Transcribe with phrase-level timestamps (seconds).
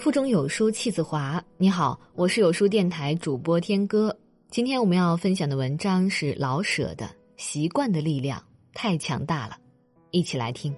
[0.00, 1.44] 腹中有书气自华。
[1.58, 4.16] 你好，我是有书电台主播天歌。
[4.50, 7.04] 今天我们要分享的文章是老舍的
[7.36, 8.42] 《习惯的力量
[8.72, 9.52] 太强大了》，
[10.10, 10.74] 一起来听。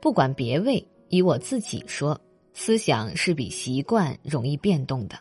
[0.00, 2.18] 不管别位，以我自己说，
[2.52, 5.18] 思想是比习惯容易变动的。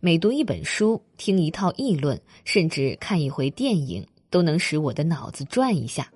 [0.00, 6.10] 每读一本书，听一套议论，甚至看一回电影，都能使我的脑子转一下。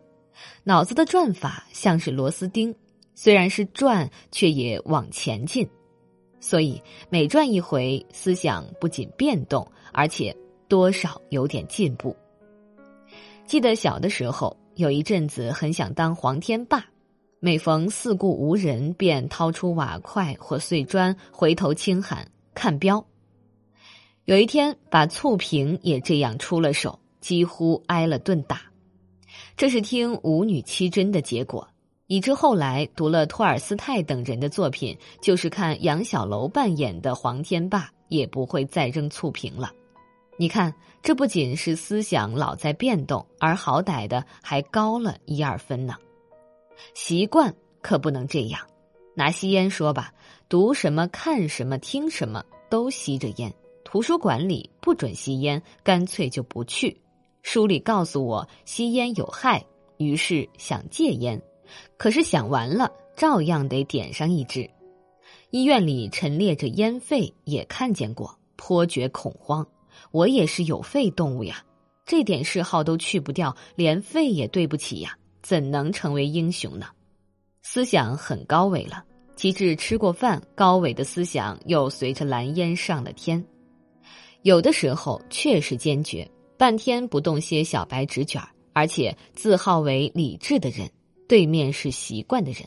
[0.64, 2.74] 脑子的转法像是螺丝钉。
[3.20, 5.68] 虽然是转，却也往前进，
[6.38, 10.32] 所以每转一回，思想不仅变动，而且
[10.68, 12.14] 多少有点进步。
[13.44, 16.86] 记得小的时候，有一阵子很想当黄天霸，
[17.40, 23.04] 每逢四顾无人，便掏出瓦块或碎砖，回头轻喊“看镖”。
[24.26, 28.60] 有一天，把醋瓶也这样出了手，几乎挨了顿打。
[29.56, 31.68] 这是听舞女七真的结果。
[32.08, 39.70] 以致后来读了托尔斯泰等人的作品，就是看杨小楼扮演的黄天霸，也不会再扔醋瓶了。
[40.38, 45.96] 你看，这不仅是思想老在变动，而好歹的还高了一二分呢。
[46.94, 48.66] 习惯可不能这样。
[49.14, 50.10] 拿吸烟说吧，
[50.48, 53.52] 读什么、看什么、听什么都吸着烟。
[53.84, 56.98] 图书馆里不准吸烟，干脆就不去。
[57.42, 59.62] 书里告诉我吸烟有害，
[59.98, 61.38] 于是想戒烟。
[61.96, 64.68] 可是想完了，照样得点上一支。
[65.50, 69.66] 医院里陈列着烟肺，也看见过，颇觉恐慌。
[70.10, 71.64] 我也是有肺动物呀，
[72.06, 76.86] 这点嗜好都去不掉，连肺也对不起呀，怎能成为英雄呢？
[77.62, 79.04] 思想很高伟了，
[79.34, 83.44] 及至吃过饭，高伟的思想又随着蓝烟上了天。
[84.42, 88.40] 有的时候确实坚决，半天不动些小白纸卷
[88.72, 90.88] 而且自号为理智的人。
[91.28, 92.66] 对面是习惯的人，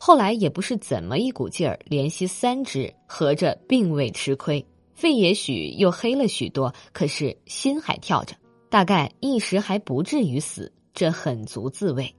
[0.00, 8.34] 后来也不是怎么一股劲儿，连吸三支，合着并未吃亏，肺也许又黑了许多，可是心还跳着，
[8.68, 12.12] 大概一时还不至于死，这很足自慰。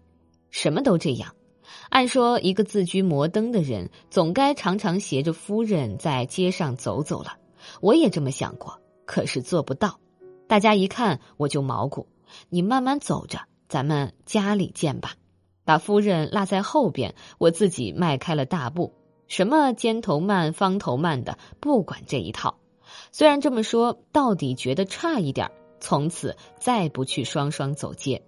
[0.49, 1.35] 什么都这样，
[1.89, 7.37] 按说一个自居摩登的人，总该常常携着夫人在街上走走了。
[7.81, 9.99] 我也这么想过，可是做不到。
[10.47, 12.07] 大家一看我就毛骨，
[12.49, 15.15] 你慢慢走着，咱们家里见吧。
[15.65, 18.93] 把夫人落在后边，我自己迈开了大步。
[19.27, 22.59] 什么尖头慢、方头慢的，不管这一套。
[23.11, 28.21] 虽然这么说，到底觉得差一点从此再不去双双走街。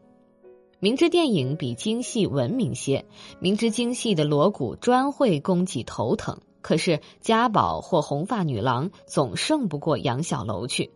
[0.80, 3.06] 明知电影比京戏文明些，
[3.40, 10.92] 明知京戏的锣鼓专会供给头疼，可是家宝或红发女郎总胜不过杨小楼去。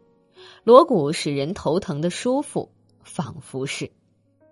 [0.64, 2.72] 锣鼓使人头疼的舒服，
[3.04, 3.92] 仿佛是。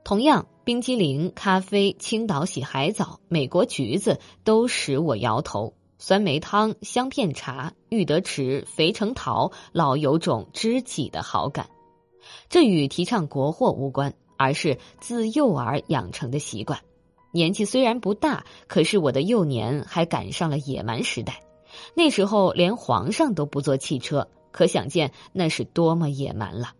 [0.09, 11.69] 同样，冰激凌、咖啡、青岛洗海藻、美国橘子都使我摇头；酸梅汤、香片茶、玉德池、肥城桃，老有种知己的好感。
[12.49, 16.79] 这与提倡国货无关，而是自幼儿养成的习惯。
[17.31, 21.39] 年纪虽然不大，可是我的幼年还赶上了野蛮时代。
[21.93, 26.71] 那时候连皇上都不坐汽车，可想见那是多么野蛮了。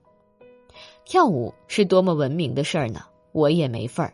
[1.06, 3.02] 跳舞是多么文明的事儿呢？
[3.40, 4.14] 我也没份儿。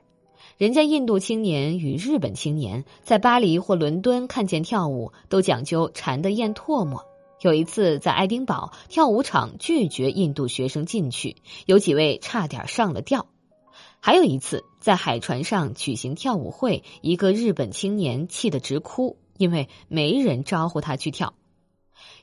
[0.58, 7.04] 人家印度青年与日本青年在巴黎或伦敦看见跳舞，都讲究馋得咽唾沫。
[7.42, 13.28] 有一次在爱丁堡跳舞场拒绝印度学生进去，有几位差点上了吊。
[14.00, 21.34] 还有一次在海船上举行跳舞会，一个日本青年气得直哭，因为没人招呼他去跳。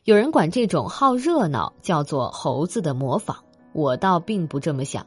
[0.04, 3.44] 有人管这种好热闹叫做猴子的模仿。
[3.74, 5.06] 我倒并不这么想，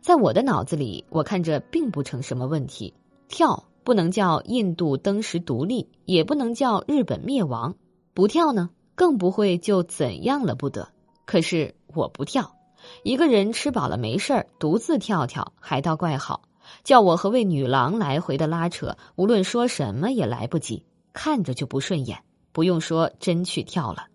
[0.00, 2.94] 在我的脑子里，我看着并不成什么问题。
[3.28, 7.74] 跳不能叫印度登时独立，也不能叫日本灭亡。
[8.14, 10.88] 不跳呢，更不会就怎样了不得。
[11.24, 12.56] 可是我不跳，
[13.02, 16.42] 一个人吃饱了没事儿，独自跳跳还倒怪好。
[16.84, 22.18] 叫我和位女郎来回的拉扯，无论说什么也来不及，看着就不顺眼。
[22.52, 24.06] 不用说，真去跳了，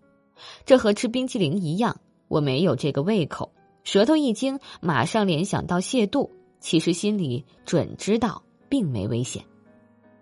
[0.64, 3.52] 这和吃冰淇淋一样，我没有这个胃口。
[3.90, 6.28] 舌头一惊，马上联想到亵渎，
[6.60, 9.42] 其实心里准知道并没危险。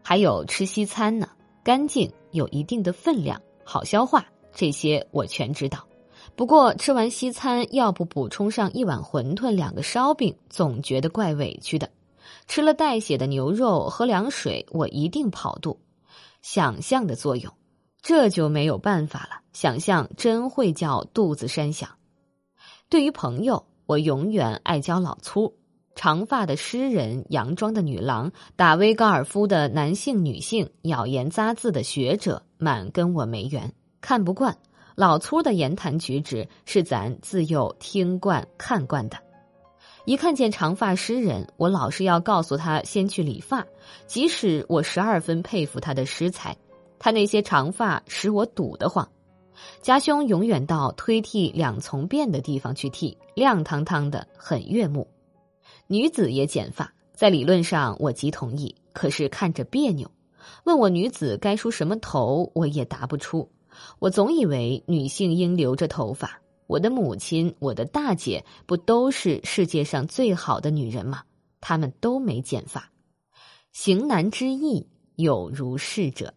[0.04, 1.28] 还有吃西餐呢，
[1.64, 4.24] 干净有一定的分量，好消化，
[4.54, 5.84] 这些我全知道。
[6.36, 11.90] 不过吃完西餐要不补充上一碗馄饨、两个烧饼，总觉得怪委屈的。
[12.46, 15.76] 吃了带血的牛肉，喝凉水，我一定跑肚。
[16.40, 17.52] 想象的作用，
[18.00, 19.40] 这就没有办法了。
[19.52, 21.90] 想象真会叫肚子山响。
[22.88, 25.52] 对于朋友，我永远爱交老粗。
[25.96, 34.56] 长发的诗人、洋装的女郎、打威高尔夫的男性、女性、咬言扎字的学者，满跟我没缘，看不惯。
[34.94, 39.18] 老粗的言谈举止是咱自幼听惯、看惯的。
[40.04, 43.66] 一看见长发诗人，我老是要告诉他先去理发，
[44.06, 46.56] 即使我十二分佩服他的诗才，
[47.00, 49.08] 他那些长发使我堵得慌。
[49.80, 55.08] 家兄永远到推剃两从便的地方去剃，亮堂堂的，很悦目。
[55.86, 60.10] 女子也剪发，在理论上我极同意，可是看着别扭。
[60.64, 63.50] 问我女子该梳什么头，我也答不出。
[63.98, 66.40] 我总以为女性应留着头发。
[66.66, 71.22] 我的母亲，我的大姐，不都是世界上最好的女人吗？
[71.60, 72.90] 她们都没剪发。
[73.72, 76.34] 行男之意，有如是者。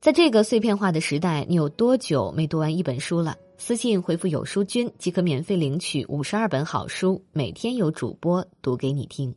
[0.00, 3.36] 在这个碎片化的时代，你有多久没读完一本书了？
[3.56, 9.34] 私信回复“有书君”即可免费领取五十二本好书，每天有主播读给你听。